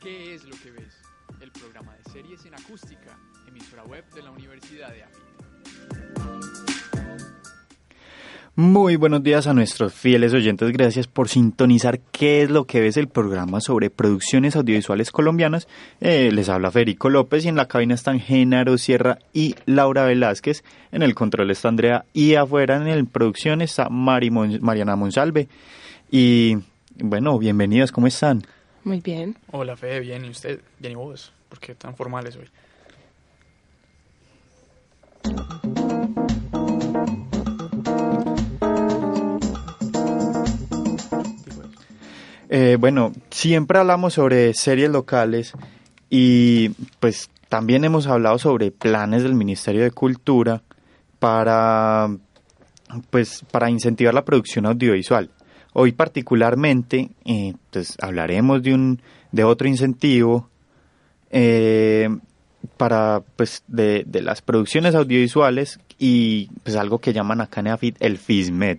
[0.00, 0.92] ¿Qué es lo que ves?
[1.40, 3.16] El programa de series en acústica,
[3.46, 5.22] emisora web de la Universidad de AFIT.
[8.56, 10.72] Muy buenos días a nuestros fieles oyentes.
[10.72, 15.68] Gracias por sintonizar qué es lo que ves el programa sobre producciones audiovisuales colombianas.
[16.00, 20.64] Eh, les habla Federico López y en la cabina están Genaro Sierra y Laura Velázquez.
[20.90, 25.46] En el control está Andrea y afuera en el producción está Mariana Monsalve.
[26.10, 26.56] Y
[26.96, 28.42] bueno, bienvenidos, ¿cómo están?
[28.84, 29.36] Muy bien.
[29.50, 30.60] Hola Fede, bien, ¿y usted?
[30.78, 31.32] Bien, ¿y vos?
[31.48, 32.48] ¿Por qué tan formales hoy?
[42.54, 45.54] Eh, bueno, siempre hablamos sobre series locales
[46.10, 46.68] y
[47.00, 50.62] pues también hemos hablado sobre planes del Ministerio de Cultura
[51.18, 52.10] para
[53.10, 55.30] pues para incentivar la producción audiovisual.
[55.72, 60.48] Hoy particularmente eh, pues hablaremos de un de otro incentivo
[61.30, 62.08] eh,
[62.76, 67.96] para pues de, de las producciones audiovisuales y pues algo que llaman acá en AFIT
[68.00, 68.78] el FISMED.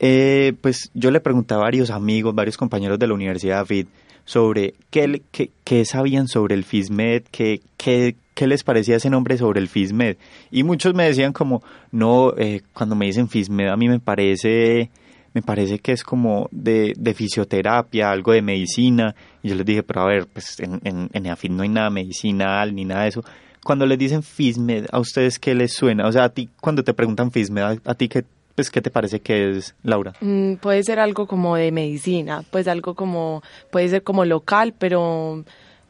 [0.00, 3.88] Eh, pues yo le pregunté a varios amigos, varios compañeros de la Universidad de AFIT
[4.24, 9.38] sobre qué, qué, qué sabían sobre el FISMED, qué, qué, qué les parecía ese nombre
[9.38, 10.16] sobre el FISMED.
[10.50, 14.90] Y muchos me decían como, no, eh, cuando me dicen FISMED a mí me parece,
[15.34, 19.14] me parece que es como de, de fisioterapia, algo de medicina.
[19.42, 22.74] Y yo les dije, pero a ver, pues en, en, en no hay nada medicinal
[22.74, 23.24] ni nada de eso.
[23.64, 26.06] Cuando les dicen FISMED, ¿a ustedes qué les suena?
[26.06, 28.24] O sea, a ti, cuando te preguntan FISMED, ¿a, a ti qué,
[28.54, 30.12] pues, qué te parece que es, Laura?
[30.20, 33.42] Mm, puede ser algo como de medicina, pues algo como,
[33.72, 35.44] puede ser como local, pero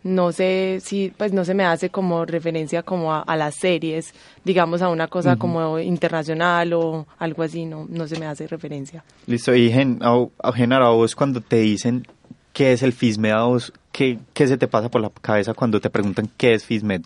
[0.04, 4.14] no sé si, pues no se me hace como referencia como a, a las series,
[4.44, 9.02] digamos a una cosa como internacional o algo así, no, no se me hace referencia.
[9.26, 12.06] Listo, y Gen, a, a Genaro, a vos cuando te dicen
[12.52, 15.80] qué es el FISMED, a vos, ¿qué, ¿qué se te pasa por la cabeza cuando
[15.80, 17.02] te preguntan qué es FISMED?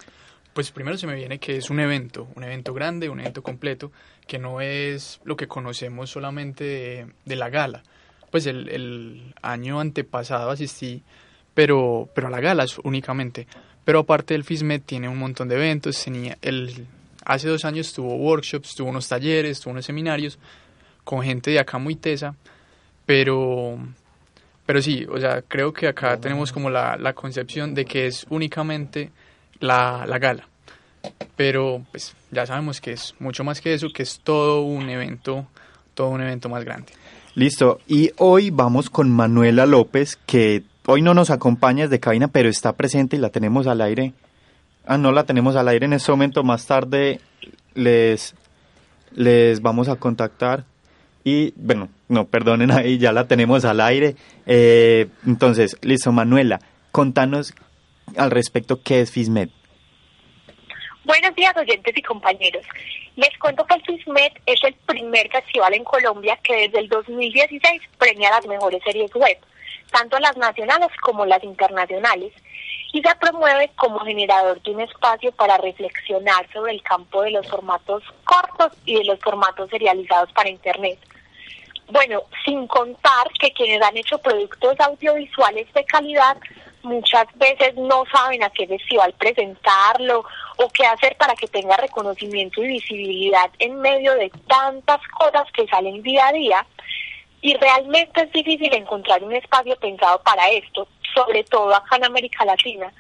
[0.53, 3.93] Pues primero se me viene que es un evento, un evento grande, un evento completo,
[4.27, 7.85] que no es lo que conocemos solamente de, de la gala.
[8.33, 11.05] Pues el, el año antepasado asistí,
[11.59, 13.49] pero, pero a la gala únicamente.
[13.85, 16.87] Pero aparte del FISMED tiene un montón de eventos, tenía el,
[17.25, 20.39] hace dos años tuvo workshops, tuvo unos talleres, tuvo unos seminarios
[21.03, 22.37] con gente de acá muy tesa,
[23.05, 23.77] pero,
[24.67, 28.25] pero sí, o sea, creo que acá tenemos como la, la concepción de que es
[28.31, 29.11] únicamente
[29.59, 30.47] la, la gala.
[31.35, 35.49] Pero pues ya sabemos que es mucho más que eso, que es todo un evento,
[35.95, 36.93] todo un evento más grande.
[37.35, 42.49] Listo, y hoy vamos con Manuela López, que hoy no nos acompaña desde cabina, pero
[42.49, 44.15] está presente y la tenemos al aire.
[44.87, 47.21] Ah, no la tenemos al aire en este momento, más tarde
[47.75, 48.35] les,
[49.13, 50.65] les vamos a contactar.
[51.25, 54.17] Y bueno, no, perdonen ahí, ya la tenemos al aire.
[54.47, 56.59] Eh, entonces, listo, Manuela,
[56.91, 57.53] contanos
[58.17, 59.51] al respecto qué es FISMED.
[61.05, 62.65] Buenos días, oyentes y compañeros.
[63.17, 67.83] Les cuento que el FISMED es el primer festival en Colombia que desde el 2016
[67.99, 69.37] premia las mejores series web,
[69.91, 72.33] tanto las nacionales como las internacionales,
[72.93, 77.47] y se promueve como generador de un espacio para reflexionar sobre el campo de los
[77.47, 80.99] formatos cortos y de los formatos serializados para Internet.
[81.91, 86.37] Bueno, sin contar que quienes han hecho productos audiovisuales de calidad
[86.83, 90.25] muchas veces no saben a qué festival presentarlo
[90.57, 95.67] o qué hacer para que tenga reconocimiento y visibilidad en medio de tantas cosas que
[95.67, 96.67] salen día a día.
[97.41, 102.45] Y realmente es difícil encontrar un espacio pensado para esto, sobre todo acá en América
[102.45, 102.93] Latina.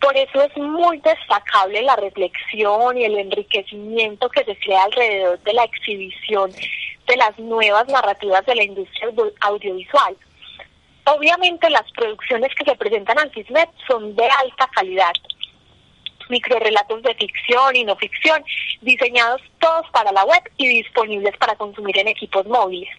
[0.00, 5.52] Por eso es muy destacable la reflexión y el enriquecimiento que se crea alrededor de
[5.52, 6.50] la exhibición
[7.06, 10.16] de las nuevas narrativas de la industria audio- audiovisual.
[11.04, 15.12] Obviamente las producciones que se presentan al FISMED son de alta calidad,
[16.28, 18.44] microrelatos de ficción y no ficción,
[18.80, 22.90] diseñados todos para la web y disponibles para consumir en equipos móviles.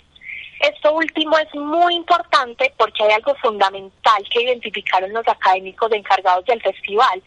[0.62, 6.62] Esto último es muy importante porque hay algo fundamental que identificaron los académicos encargados del
[6.62, 7.22] festival.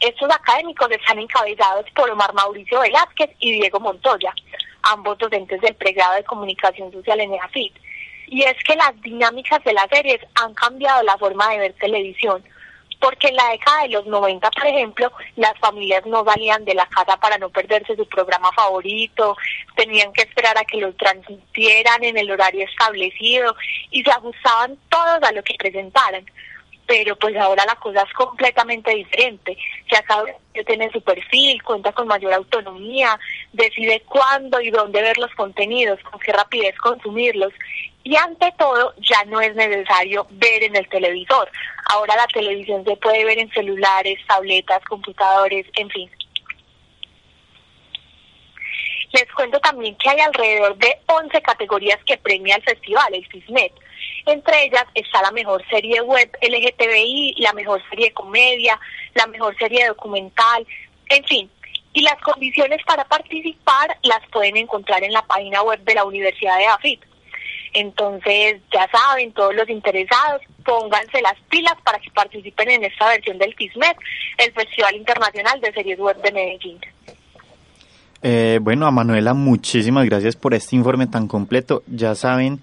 [0.00, 4.34] Estos académicos están encabezados por Omar Mauricio Velázquez y Diego Montoya,
[4.82, 7.74] ambos docentes del pregrado de Comunicación Social en EAFIT.
[8.26, 12.44] y es que las dinámicas de las series han cambiado la forma de ver televisión.
[13.00, 16.86] Porque en la década de los 90, por ejemplo, las familias no salían de la
[16.86, 19.36] casa para no perderse su programa favorito,
[19.76, 23.54] tenían que esperar a que lo transmitieran en el horario establecido
[23.90, 26.24] y se ajustaban todos a lo que presentaran
[26.88, 29.56] pero pues ahora la cosa es completamente diferente.
[29.92, 30.32] Ya cada uno
[30.66, 33.20] tiene su perfil, cuenta con mayor autonomía,
[33.52, 37.52] decide cuándo y dónde ver los contenidos, con qué rapidez consumirlos.
[38.08, 41.46] Y ante todo, ya no es necesario ver en el televisor.
[41.90, 46.10] Ahora la televisión se puede ver en celulares, tabletas, computadores, en fin.
[49.12, 53.74] Les cuento también que hay alrededor de 11 categorías que premia el festival, el FISMET.
[54.24, 58.80] Entre ellas está la mejor serie web LGTBI, la mejor serie comedia,
[59.12, 60.66] la mejor serie documental,
[61.10, 61.50] en fin.
[61.92, 66.56] Y las condiciones para participar las pueden encontrar en la página web de la Universidad
[66.56, 67.07] de AFIT.
[67.72, 73.38] Entonces, ya saben, todos los interesados, pónganse las pilas para que participen en esta versión
[73.38, 73.96] del FISMET,
[74.38, 76.78] el Festival Internacional de Series Web de Medellín.
[78.22, 81.82] Eh, bueno, a Manuela, muchísimas gracias por este informe tan completo.
[81.86, 82.60] Ya saben,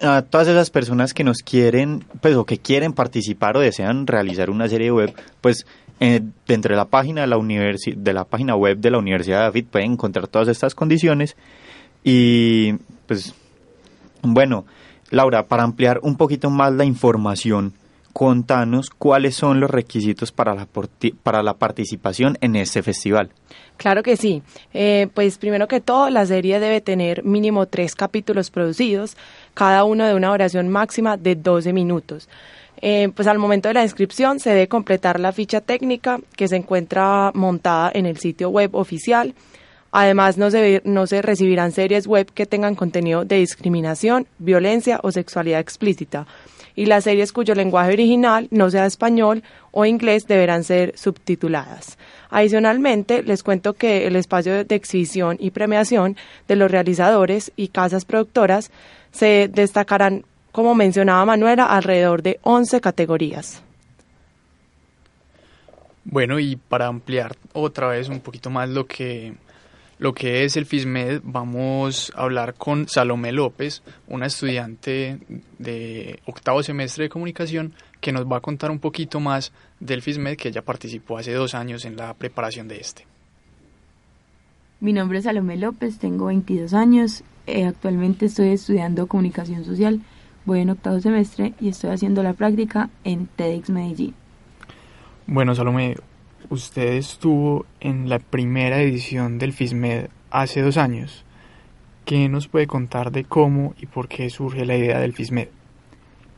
[0.00, 4.50] a todas esas personas que nos quieren, pues, o que quieren participar o desean realizar
[4.50, 5.66] una serie web, pues,
[6.00, 9.44] eh, dentro de la página de la, de la página web de la Universidad de
[9.44, 11.36] David pueden encontrar todas estas condiciones.
[12.02, 12.74] Y,
[13.06, 13.34] pues,
[14.32, 14.64] bueno,
[15.10, 17.74] Laura, para ampliar un poquito más la información,
[18.14, 20.66] contanos cuáles son los requisitos para la,
[21.22, 23.30] para la participación en este festival.
[23.76, 24.42] Claro que sí.
[24.72, 29.16] Eh, pues primero que todo, la serie debe tener mínimo tres capítulos producidos,
[29.52, 32.28] cada uno de una duración máxima de 12 minutos.
[32.80, 36.56] Eh, pues al momento de la inscripción se debe completar la ficha técnica que se
[36.56, 39.34] encuentra montada en el sitio web oficial.
[39.96, 45.12] Además, no se, no se recibirán series web que tengan contenido de discriminación, violencia o
[45.12, 46.26] sexualidad explícita
[46.74, 51.96] y las series cuyo lenguaje original no sea español o inglés deberán ser subtituladas.
[52.28, 56.16] Adicionalmente, les cuento que el espacio de exhibición y premiación
[56.48, 58.72] de los realizadores y casas productoras
[59.12, 63.62] se destacarán, como mencionaba Manuela, alrededor de 11 categorías.
[66.04, 69.34] Bueno, y para ampliar otra vez un poquito más lo que
[69.98, 75.18] lo que es el FISMED, vamos a hablar con Salomé López, una estudiante
[75.58, 80.36] de octavo semestre de comunicación, que nos va a contar un poquito más del FISMED,
[80.36, 83.06] que ella participó hace dos años en la preparación de este.
[84.80, 90.00] Mi nombre es Salomé López, tengo 22 años, eh, actualmente estoy estudiando comunicación social,
[90.44, 94.14] voy en octavo semestre y estoy haciendo la práctica en TEDx Medellín.
[95.26, 95.96] Bueno, Salomé,
[96.50, 101.24] usted estuvo en la primera edición del FISMED hace dos años.
[102.04, 105.48] ¿Qué nos puede contar de cómo y por qué surge la idea del FISMED?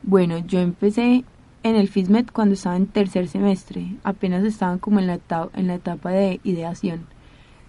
[0.03, 1.25] Bueno, yo empecé
[1.63, 6.39] en el FISMED cuando estaba en tercer semestre, apenas estaban como en la, etapa, de
[6.43, 7.05] ideación.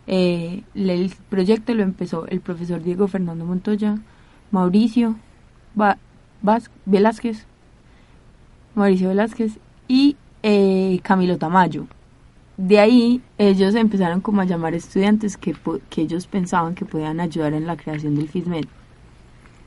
[0.06, 3.98] Eh, el proyecto lo empezó el profesor Diego Fernando Montoya,
[4.50, 5.16] Mauricio
[6.86, 7.46] Velázquez,
[8.74, 9.58] Mauricio Velázquez
[9.88, 11.86] y eh, Camilo Tamayo
[12.58, 15.54] de ahí ellos empezaron como a llamar estudiantes que,
[15.88, 18.64] que ellos pensaban que podían ayudar en la creación del FISMED.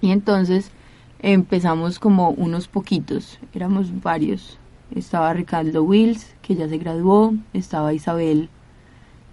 [0.02, 0.72] Y entonces
[1.20, 4.60] empezamos como unos poquitos, éramos varios.
[4.94, 8.50] Estaba Ricardo Wills, que ya se graduó, estaba Isabel,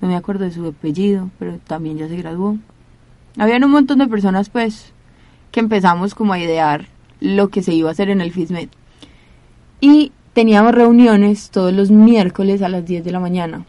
[0.00, 2.56] no me acuerdo de su apellido, pero también ya se graduó.
[3.38, 4.92] Habían un montón de personas pues
[5.50, 6.86] que empezamos como a idear
[7.18, 8.68] lo que se iba a hacer en el FISMED.
[9.80, 13.66] Y teníamos reuniones todos los miércoles a las 10 de la mañana.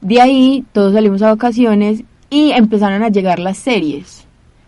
[0.00, 4.24] De ahí todos salimos a vacaciones y empezaron a llegar las series.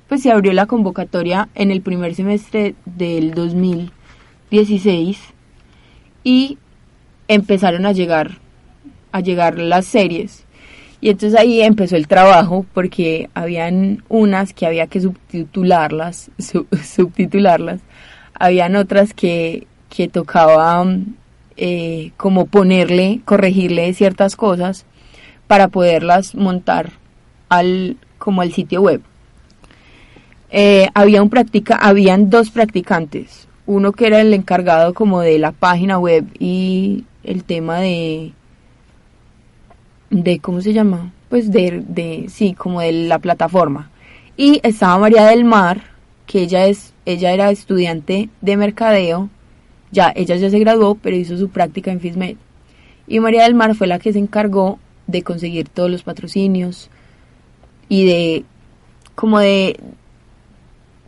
[0.07, 5.19] Pues se abrió la convocatoria en el primer semestre del 2016
[6.25, 6.59] y
[7.27, 8.33] empezaron a llegar
[9.13, 10.45] a llegar las series.
[11.01, 17.81] Y entonces ahí empezó el trabajo porque habían unas que había que subtitularlas, subtitularlas.
[18.39, 20.85] Habían otras que que tocaba
[21.57, 24.85] eh, como ponerle, corregirle ciertas cosas
[25.47, 26.93] para poderlas montar
[27.49, 29.03] al como al sitio web.
[30.51, 35.53] Eh, había un practica, habían dos practicantes, uno que era el encargado como de la
[35.53, 38.33] página web y el tema de
[40.11, 43.91] de cómo se llama, pues de, de sí, como de la plataforma.
[44.37, 45.83] Y estaba María del Mar,
[46.27, 49.31] que ella es ella era estudiante de mercadeo
[49.91, 52.37] ya, ella ya se graduó, pero hizo su práctica en FISMED.
[53.07, 56.91] Y María del Mar fue la que se encargó de conseguir todos los patrocinios
[57.89, 58.45] y de,
[59.15, 59.79] como de,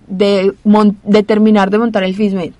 [0.07, 0.55] de,
[1.05, 2.53] de terminar de montar el FISMED,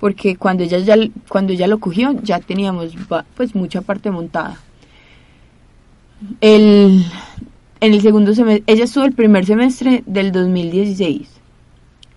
[0.00, 0.96] porque cuando ella, ya,
[1.28, 2.94] cuando ella lo cogió ya teníamos
[3.36, 4.58] pues mucha parte montada.
[6.40, 7.04] El,
[7.80, 11.28] en el segundo semestre, ella estuvo el primer semestre del 2016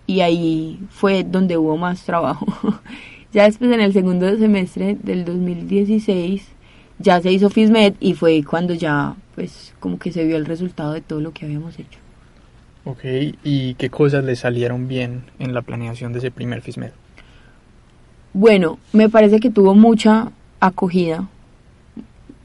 [0.08, 2.46] y ahí fue donde hubo más trabajo.
[3.34, 6.48] ya después en el segundo semestre del 2016
[7.00, 10.94] ya se hizo FISMED y fue cuando ya pues como que se vio el resultado
[10.94, 12.00] de todo lo que habíamos hecho.
[12.86, 13.04] Ok,
[13.44, 16.92] ¿y qué cosas le salieron bien en la planeación de ese primer FISMED?
[18.34, 21.28] Bueno, me parece que tuvo mucha acogida,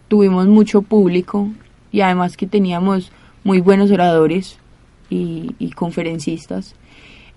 [0.09, 1.49] tuvimos mucho público
[1.92, 3.12] y además que teníamos
[3.45, 4.59] muy buenos oradores
[5.11, 6.75] y, y conferencistas.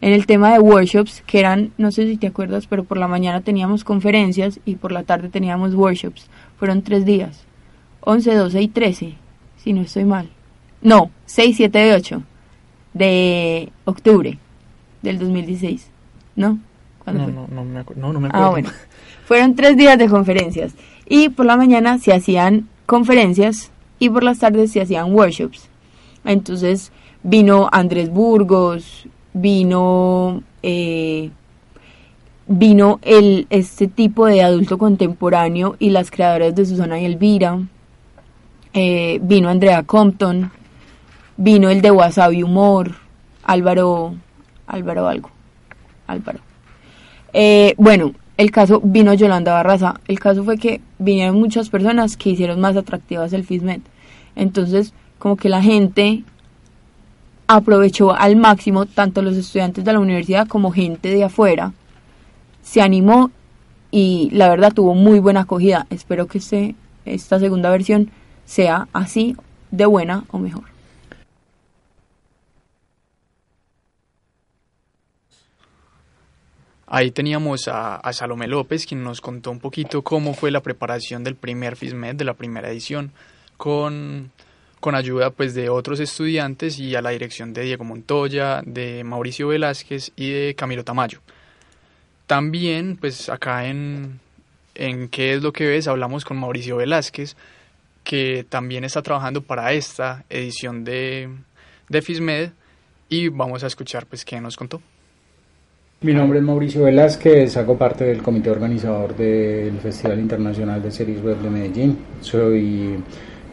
[0.02, 3.08] En el tema de workshops, que eran, no sé si te acuerdas, pero por la
[3.08, 6.28] mañana teníamos conferencias y por la tarde teníamos workshops.
[6.58, 7.44] Fueron tres días,
[8.02, 9.16] 11, 12 y 13,
[9.58, 10.30] si no estoy mal.
[10.82, 12.24] No, 6, 7 y 8
[12.94, 14.40] de octubre
[15.04, 15.90] del 2016,
[16.36, 16.60] ¿no?
[17.06, 18.46] No, no, no, me no, no me ah, acuerdo.
[18.46, 18.70] Ah, bueno.
[19.26, 20.74] Fueron tres días de conferencias
[21.08, 25.70] y por la mañana se hacían conferencias y por las tardes se hacían workshops.
[26.26, 26.92] Entonces
[27.24, 31.32] vino Andrés Burgos, vino eh,
[32.48, 37.60] vino el este tipo de adulto contemporáneo y las creadoras de Susana y Elvira,
[38.74, 40.52] eh, vino Andrea Compton,
[41.38, 42.96] vino el de Wasabi Humor,
[43.44, 44.16] Álvaro,
[44.68, 45.30] Álvaro algo,
[46.08, 46.40] Álvaro.
[47.34, 50.02] Eh, bueno, el caso vino Yolanda Barraza.
[50.08, 53.82] El caso fue que vinieron muchas personas que hicieron más atractivas el FISMET.
[54.36, 56.24] Entonces, como que la gente
[57.56, 61.74] aprovechó al máximo, tanto los estudiantes de la universidad como gente de afuera,
[62.62, 63.32] se animó
[63.92, 65.86] y la verdad tuvo muy buena acogida.
[65.90, 68.10] Espero que este, esta segunda versión
[68.46, 69.36] sea así
[69.72, 70.64] de buena o mejor.
[76.94, 81.36] Ahí teníamos a, Salomé López, quien nos contó un poquito cómo fue la preparación del
[81.36, 83.14] primer FISMED, de la primera edición,
[83.56, 84.32] con,
[84.82, 89.48] con ayuda pues, de otros estudiantes y a la dirección de Diego Montoya, de Mauricio
[89.48, 91.20] Velázquez y de Camilo Tamayo.
[92.28, 94.20] También, pues acá en,
[94.76, 95.88] en ¿Qué es lo que ves?
[95.88, 97.36] hablamos con Mauricio Velázquez,
[98.04, 101.30] que también está trabajando para esta edición de,
[101.88, 102.50] de FISMED
[103.08, 104.82] y vamos a escuchar pues qué nos contó.
[106.02, 111.22] Mi nombre es Mauricio Velázquez, hago parte del comité organizador del Festival Internacional de Series
[111.22, 111.98] Web de Medellín.
[112.22, 112.98] Soy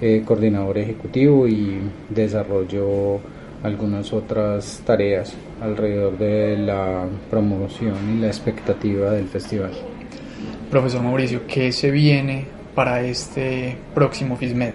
[0.01, 1.79] eh, coordinador ejecutivo y
[2.09, 3.21] desarrollo
[3.63, 9.73] algunas otras tareas alrededor de la promoción y la expectativa del festival.
[10.71, 14.75] Profesor Mauricio, ¿qué se viene para este próximo FISMED?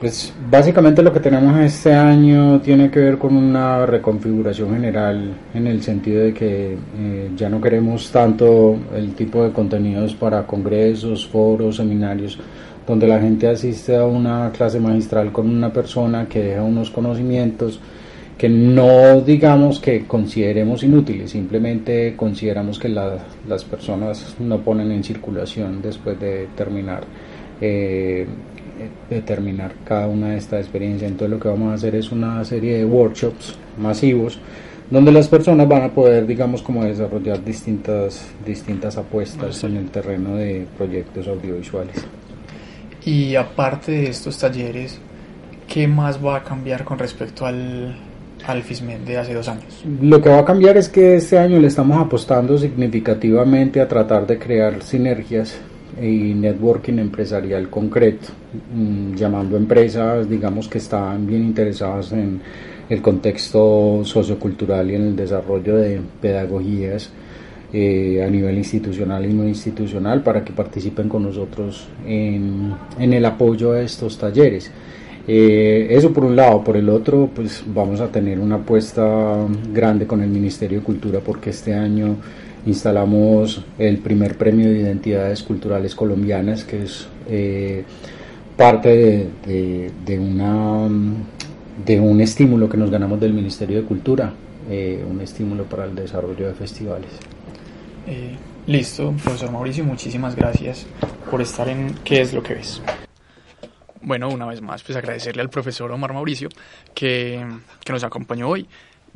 [0.00, 5.66] Pues básicamente lo que tenemos este año tiene que ver con una reconfiguración general en
[5.66, 11.26] el sentido de que eh, ya no queremos tanto el tipo de contenidos para congresos,
[11.26, 12.38] foros, seminarios,
[12.86, 17.80] donde la gente asiste a una clase magistral con una persona que deja unos conocimientos
[18.38, 25.80] que no digamos que consideremos inútiles, simplemente consideramos que las personas no ponen en circulación
[25.80, 27.04] después de terminar.
[27.60, 28.26] Eh,
[29.08, 31.10] determinar cada una de estas experiencias.
[31.10, 34.38] Entonces lo que vamos a hacer es una serie de workshops masivos
[34.90, 40.36] donde las personas van a poder, digamos, como desarrollar distintas, distintas apuestas en el terreno
[40.36, 42.06] de proyectos audiovisuales.
[43.06, 44.98] Y aparte de estos talleres,
[45.68, 47.96] ¿qué más va a cambiar con respecto al,
[48.44, 49.84] al FISMED de hace dos años?
[50.02, 54.26] Lo que va a cambiar es que este año le estamos apostando significativamente a tratar
[54.26, 55.56] de crear sinergias
[56.02, 58.26] y networking empresarial concreto,
[58.74, 62.40] mm, llamando empresas, digamos, que están bien interesadas en
[62.90, 67.12] el contexto sociocultural y en el desarrollo de pedagogías
[67.72, 73.72] eh, a nivel institucional y no institucional para que participen con nosotros en, el apoyo
[73.72, 74.70] a estos talleres.
[75.26, 80.06] Eh, eso por un lado, por el otro, pues vamos a tener una apuesta grande
[80.06, 82.16] con el Ministerio de Cultura porque este año
[82.66, 87.82] instalamos el primer premio de identidades culturales colombianas, que es eh,
[88.56, 90.88] parte de, una,
[91.84, 94.32] de un estímulo que nos ganamos del Ministerio de Cultura,
[95.10, 97.10] un estímulo para el desarrollo de festivales.
[98.06, 98.36] Eh,
[98.66, 100.86] listo, profesor Mauricio, muchísimas gracias
[101.30, 102.80] por estar en ¿Qué es lo que ves?
[104.00, 106.48] Bueno, una vez más, pues agradecerle al profesor Omar Mauricio
[106.94, 107.44] que,
[107.84, 108.68] que nos acompañó hoy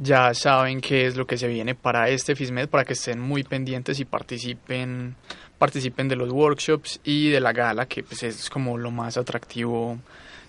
[0.03, 3.43] ya saben qué es lo que se viene para este FISMED, para que estén muy
[3.45, 5.15] pendientes y participen,
[5.59, 9.99] participen de los workshops y de la gala, que pues es como lo más atractivo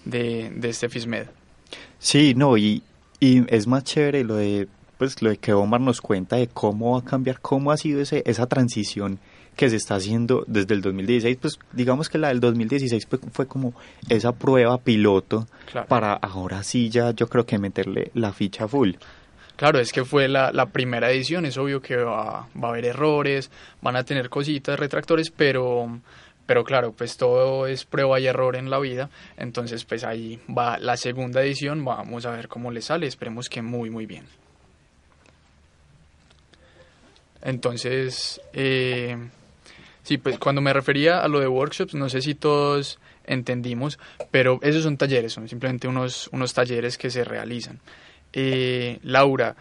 [0.06, 1.28] de, este FISMED.
[2.00, 2.82] Sí, no, y,
[3.20, 4.68] y es más chévere lo de
[5.02, 8.02] pues lo de que Omar nos cuenta de cómo va a cambiar, cómo ha sido
[8.02, 9.18] ese, esa transición
[9.56, 13.48] que se está haciendo desde el 2016, pues digamos que la del 2016 fue, fue
[13.48, 13.74] como
[14.10, 15.88] esa prueba piloto Claro.
[15.88, 18.92] para ahora sí ya yo creo que meterle la ficha full.
[19.56, 22.86] Claro, es que fue la, la primera edición, es obvio que va, va a haber
[22.86, 23.50] errores,
[23.82, 26.00] van a tener cositas, retractores, pero,
[26.46, 30.78] pero claro, pues todo es prueba y error en la vida, entonces pues ahí va
[30.78, 34.26] la segunda edición, vamos a ver cómo le sale, esperemos que muy muy bien.
[37.42, 39.18] Entonces, eh,
[40.04, 44.00] sí, pues cuando me refería a lo de workshops, no sé si todos entendimos,
[44.32, 47.80] pero esos son talleres, son simplemente unos, unos talleres que se realizan.
[48.34, 49.56] Eh, Laura,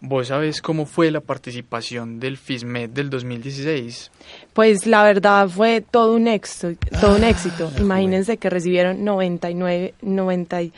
[0.00, 4.10] ¿vos sabes cómo fue la participación del FISMED del 2016?
[4.52, 7.70] Pues la verdad fue todo un éxito, todo un éxito.
[7.78, 10.72] Imagínense que recibieron 99, 90, y-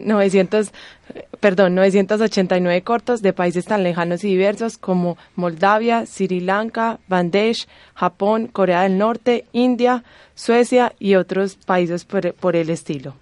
[0.00, 0.72] 900,
[1.14, 7.66] eh, perdón, 989 cortos de países tan lejanos y diversos como Moldavia, Sri Lanka, Bangladesh,
[7.94, 13.14] Japón, Corea del Norte, India, Suecia y otros países por, por el estilo.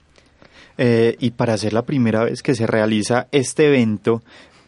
[0.79, 4.23] Eh, y para ser la primera vez que se realiza este evento,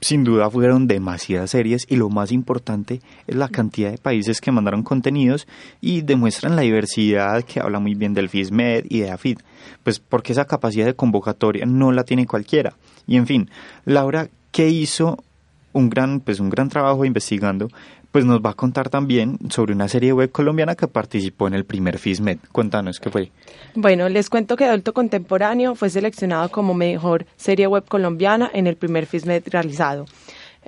[0.04, 4.52] sin duda fueron demasiadas series y lo más importante es la cantidad de países que
[4.52, 5.48] mandaron contenidos
[5.80, 9.38] y demuestran la diversidad que habla muy bien del FISMED y de AFID,
[9.82, 12.76] pues porque esa capacidad de convocatoria no la tiene cualquiera.
[13.06, 13.50] Y en fin,
[13.86, 15.24] Laura, ¿qué hizo?
[15.72, 17.68] Un gran, pues un gran trabajo investigando,
[18.14, 21.64] pues nos va a contar también sobre una serie web colombiana que participó en el
[21.64, 22.38] primer FISMED.
[22.52, 23.32] Cuéntanos qué fue.
[23.74, 28.76] Bueno, les cuento que Adulto Contemporáneo fue seleccionado como mejor serie web colombiana en el
[28.76, 30.04] primer FISMED realizado.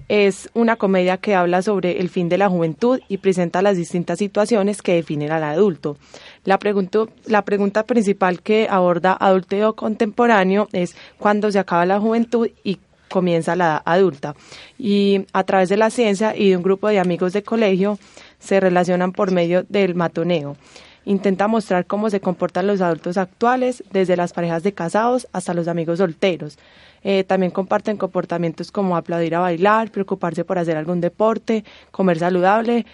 [0.08, 4.18] Es una comedia que habla sobre el fin de la juventud y presenta las distintas
[4.18, 5.98] situaciones que definen al adulto.
[6.44, 13.56] La, pregunta- principal que aborda Adulto Contemporáneo es cuándo se acaba la juventud y comienza
[13.56, 14.34] la edad adulta.
[14.78, 17.98] Y a través de la ciencia y de un grupo de amigos de colegio
[18.38, 20.56] se relacionan por medio del matoneo.
[21.04, 25.68] Intenta mostrar cómo se comportan los adultos actuales, desde las parejas de casados hasta los
[25.68, 26.58] amigos solteros.
[27.04, 32.84] Eh, también comparten comportamientos como aplaudir a bailar, preocuparse por hacer algún deporte, comer saludable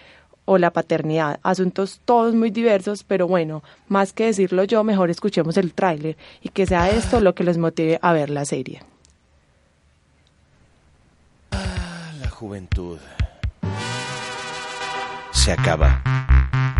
[0.45, 1.39] o la paternidad.
[1.41, 6.49] Asuntos todos muy diversos, pero bueno, más que decirlo yo, mejor escuchemos el tráiler y
[6.49, 8.83] que sea esto lo que los motive a ver la serie.
[11.51, 12.99] La juventud.
[15.31, 16.03] Se acaba.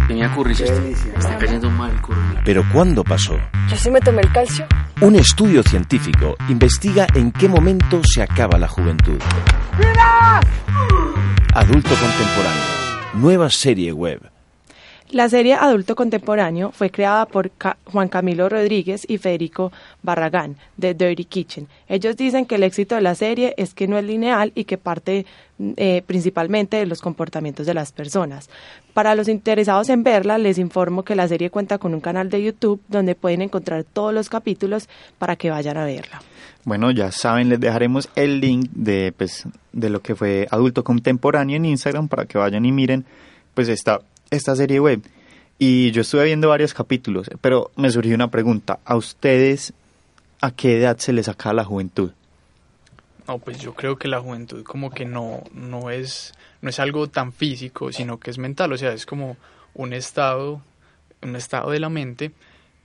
[0.09, 2.19] Tenía curry, sí, me está cayendo mal el curry.
[2.43, 3.37] Pero ¿cuándo pasó?
[3.69, 4.65] Yo sí me tomé el calcio.
[4.99, 9.17] Un estudio científico investiga en qué momento se acaba la juventud.
[11.53, 12.63] Adulto contemporáneo.
[13.13, 14.32] Nueva serie web.
[15.13, 19.71] La serie Adulto Contemporáneo fue creada por Ca- Juan Camilo Rodríguez y Federico
[20.01, 21.67] Barragán de Dirty Kitchen.
[21.87, 24.79] Ellos dicen que el éxito de la serie es que no es lineal y que
[24.79, 25.27] parte
[25.77, 28.49] eh, principalmente de los comportamientos de las personas.
[28.95, 32.41] Para los interesados en verla, les informo que la serie cuenta con un canal de
[32.41, 36.23] YouTube donde pueden encontrar todos los capítulos para que vayan a verla.
[36.65, 41.55] Bueno, ya saben, les dejaremos el link de, pues, de lo que fue Adulto Contemporáneo
[41.55, 43.05] en Instagram para que vayan y miren
[43.53, 45.01] pues esta, esta serie web.
[45.59, 48.79] Y yo estuve viendo varios capítulos, pero me surgió una pregunta.
[48.85, 49.73] ¿A ustedes
[50.41, 52.11] a qué edad se les acaba la juventud?
[53.27, 57.07] No, pues yo creo que la juventud como que no, no es, no es algo
[57.07, 59.37] tan físico, sino que es mental, o sea, es como
[59.73, 60.61] un estado,
[61.21, 62.31] un estado de la mente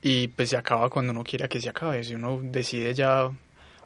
[0.01, 3.29] y pues se acaba cuando uno quiera que se acabe, si uno decide ya,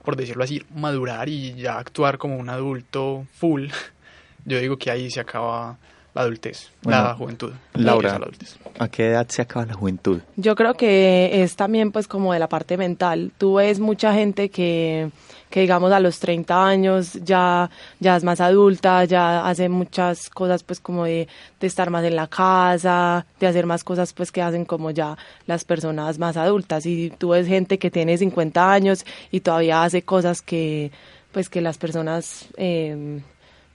[0.05, 3.69] por decirlo así, madurar y ya actuar como un adulto full,
[4.45, 5.79] yo digo que ahí se acaba
[6.15, 7.53] la adultez, la Bueno, juventud.
[7.75, 8.57] Laura, la adultez.
[8.79, 10.21] ¿a qué edad se acaba la juventud?
[10.37, 13.33] Yo creo que es también pues como de la parte mental.
[13.39, 15.11] Tú ves mucha gente que,
[15.51, 17.71] que digamos a los 30 años ya,
[18.01, 21.29] ya es más adulta, ya hace muchas cosas pues como de,
[21.61, 25.17] de estar más en la casa, de hacer más cosas pues que hacen como ya
[25.47, 26.85] las personas más adultas.
[26.87, 30.91] Y tú ves gente que tiene 50 años y todavía hace cosas que
[31.33, 33.21] pues que las personas eh,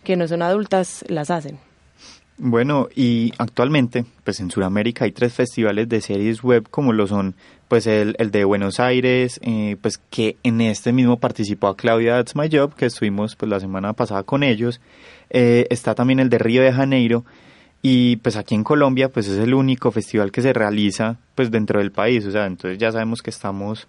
[0.04, 1.60] que no son adultas las hacen.
[2.40, 7.34] Bueno, y actualmente, pues en Sudamérica hay tres festivales de series web como lo son,
[7.68, 12.18] pues el, el de Buenos Aires, eh, pues que en este mismo participó a Claudia
[12.18, 14.80] That's My Job, que estuvimos pues la semana pasada con ellos.
[15.32, 17.26] Eh, está también el de Río de Janeiro
[17.82, 21.80] y pues aquí en Colombia pues es el único festival que se realiza pues dentro
[21.80, 23.88] del país, o sea, entonces ya sabemos que estamos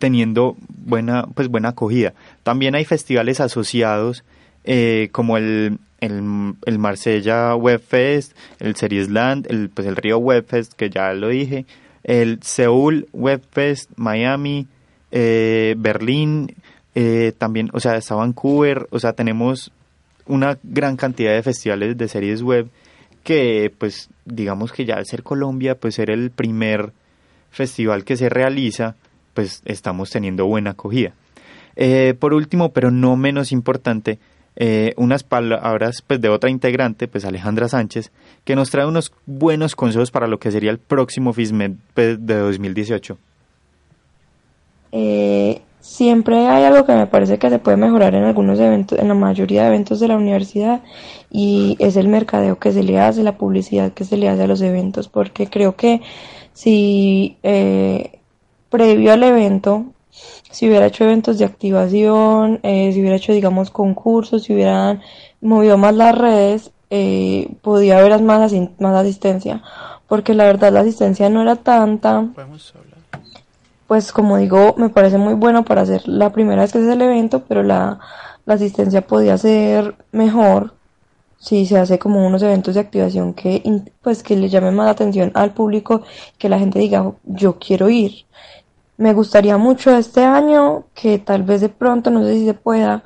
[0.00, 2.12] teniendo buena pues buena acogida.
[2.42, 4.24] También hay festivales asociados
[4.64, 10.18] eh, como el, el, el Marsella Web Fest, el Series Land, el, pues el Río
[10.18, 11.66] Web Fest, que ya lo dije,
[12.02, 14.66] el Seúl Web Fest, Miami,
[15.10, 16.54] eh, Berlín,
[16.94, 19.72] eh, también, o sea, está Vancouver, o sea, tenemos
[20.26, 22.68] una gran cantidad de festivales de series web
[23.22, 26.92] que, pues, digamos que ya al ser Colombia, pues ser el primer
[27.50, 28.96] festival que se realiza,
[29.32, 31.14] pues estamos teniendo buena acogida.
[31.76, 34.18] Eh, por último, pero no menos importante,
[34.56, 38.12] eh, unas palabras pues, de otra integrante, pues Alejandra Sánchez,
[38.44, 42.36] que nos trae unos buenos consejos para lo que sería el próximo FISMED pues, de
[42.36, 43.18] 2018.
[44.92, 49.08] Eh, siempre hay algo que me parece que se puede mejorar en algunos eventos, en
[49.08, 50.82] la mayoría de eventos de la universidad,
[51.30, 54.46] y es el mercadeo que se le hace, la publicidad que se le hace a
[54.46, 56.00] los eventos, porque creo que
[56.52, 58.20] si eh,
[58.70, 59.86] previo al evento
[60.50, 65.02] si hubiera hecho eventos de activación, eh, si hubiera hecho, digamos, concursos, si hubieran
[65.40, 69.62] movido más las redes, eh, podía haber más, más asistencia.
[70.06, 72.28] Porque la verdad la asistencia no era tanta.
[73.88, 76.94] Pues como digo, me parece muy bueno para hacer la primera vez que se hace
[76.94, 77.98] el evento, pero la,
[78.46, 80.74] la asistencia podía ser mejor
[81.38, 83.62] si se hace como unos eventos de activación que
[84.00, 86.02] pues que le llamen más atención al público,
[86.38, 88.24] que la gente diga yo quiero ir
[88.96, 93.02] me gustaría mucho este año que tal vez de pronto, no sé si se pueda,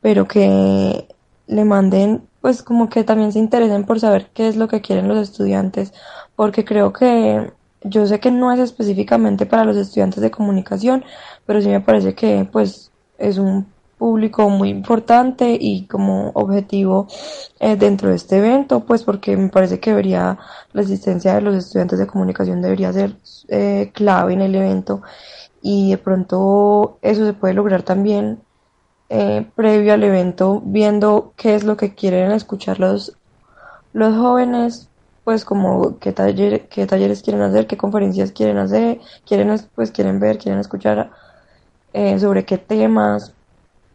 [0.00, 1.08] pero que
[1.46, 5.08] le manden, pues como que también se interesen por saber qué es lo que quieren
[5.08, 5.92] los estudiantes,
[6.34, 11.04] porque creo que yo sé que no es específicamente para los estudiantes de comunicación,
[11.44, 13.66] pero sí me parece que pues es un
[13.98, 17.08] público muy importante y como objetivo
[17.60, 20.38] eh, dentro de este evento, pues porque me parece que debería
[20.72, 23.16] la asistencia de los estudiantes de comunicación debería ser
[23.48, 25.02] eh, clave en el evento
[25.62, 28.40] y de pronto eso se puede lograr también
[29.08, 33.16] eh, previo al evento viendo qué es lo que quieren escuchar los,
[33.92, 34.90] los jóvenes
[35.24, 40.20] pues como qué, taller, qué talleres quieren hacer, qué conferencias quieren hacer, quieren pues quieren
[40.20, 41.10] ver, quieren escuchar
[42.18, 43.35] sobre qué temas,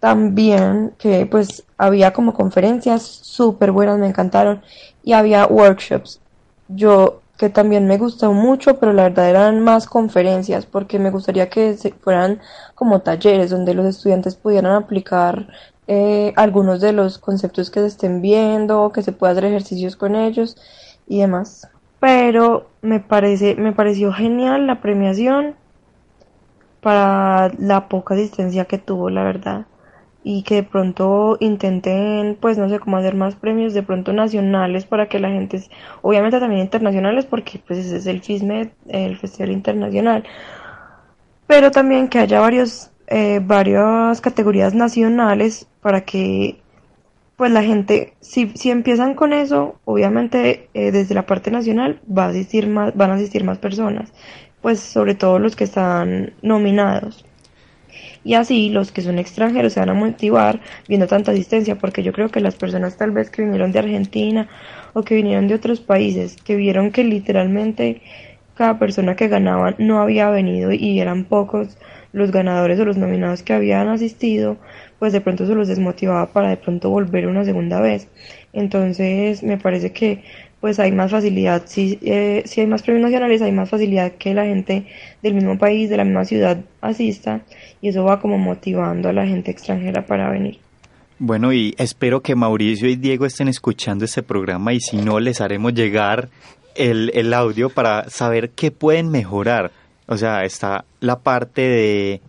[0.01, 4.61] también que pues había como conferencias súper buenas, me encantaron,
[5.03, 6.19] y había workshops.
[6.67, 11.49] Yo que también me gustó mucho, pero la verdad eran más conferencias, porque me gustaría
[11.49, 12.39] que fueran
[12.75, 15.47] como talleres donde los estudiantes pudieran aplicar
[15.87, 20.15] eh, algunos de los conceptos que se estén viendo, que se pueda hacer ejercicios con
[20.15, 20.57] ellos
[21.07, 21.67] y demás.
[21.99, 25.55] Pero me parece, me pareció genial la premiación
[26.81, 29.65] para la poca asistencia que tuvo, la verdad
[30.23, 34.85] y que de pronto intenten, pues no sé, cómo hacer más premios de pronto nacionales
[34.85, 35.63] para que la gente,
[36.01, 40.23] obviamente también internacionales porque pues ese es el FISMED, el Festival Internacional,
[41.47, 46.59] pero también que haya varios, eh, varias categorías nacionales para que
[47.35, 52.25] pues la gente, si, si empiezan con eso, obviamente eh, desde la parte nacional va
[52.25, 54.13] a asistir más, van a asistir más personas,
[54.61, 57.25] pues sobre todo los que están nominados
[58.23, 62.13] y así los que son extranjeros se van a motivar viendo tanta asistencia porque yo
[62.13, 64.47] creo que las personas tal vez que vinieron de Argentina
[64.93, 68.01] o que vinieron de otros países que vieron que literalmente
[68.55, 71.77] cada persona que ganaba no había venido y eran pocos
[72.13, 74.57] los ganadores o los nominados que habían asistido,
[74.99, 78.07] pues de pronto se los desmotivaba para de pronto volver una segunda vez.
[78.53, 80.23] Entonces me parece que
[80.61, 84.35] pues hay más facilidad, si, eh, si hay más premios nacionales, hay más facilidad que
[84.35, 84.85] la gente
[85.23, 87.41] del mismo país, de la misma ciudad asista
[87.81, 90.59] y eso va como motivando a la gente extranjera para venir.
[91.17, 95.41] Bueno, y espero que Mauricio y Diego estén escuchando este programa y si no, les
[95.41, 96.29] haremos llegar
[96.75, 99.71] el, el audio para saber qué pueden mejorar.
[100.07, 102.21] O sea, está la parte de,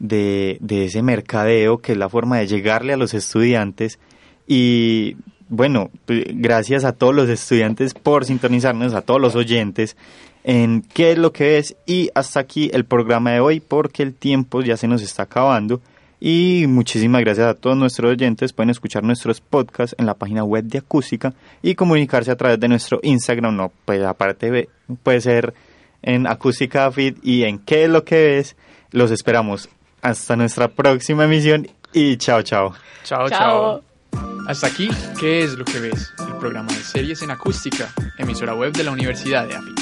[0.00, 3.98] de, de ese mercadeo, que es la forma de llegarle a los estudiantes
[4.46, 5.16] y
[5.50, 9.96] bueno, gracias a todos los estudiantes por sintonizarnos, a todos los oyentes
[10.42, 14.14] en qué es lo que es y hasta aquí el programa de hoy porque el
[14.14, 15.82] tiempo ya se nos está acabando
[16.18, 20.64] y muchísimas gracias a todos nuestros oyentes pueden escuchar nuestros podcasts en la página web
[20.64, 24.70] de acústica y comunicarse a través de nuestro Instagram no pues aparte
[25.02, 25.52] puede ser
[26.02, 28.56] en acústica fit y en qué es lo que es
[28.92, 29.68] los esperamos.
[30.02, 32.42] Hasta nuestra próxima emisión y chao.
[32.42, 33.28] Chao chao.
[33.28, 33.89] chao
[34.50, 36.12] hasta aquí, ¿qué es lo que ves?
[36.18, 39.79] El programa de series en acústica, emisora web de la Universidad de AFIT.